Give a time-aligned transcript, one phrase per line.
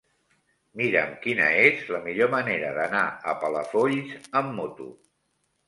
[0.79, 4.93] Mira'm quina és la millor manera d'anar a Palafolls amb moto.